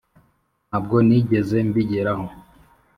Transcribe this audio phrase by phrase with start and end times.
[0.67, 2.25] ntabwo nigeze mbigeraho.